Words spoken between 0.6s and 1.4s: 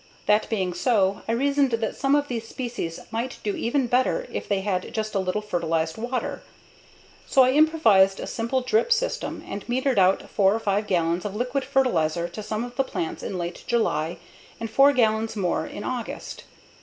so, I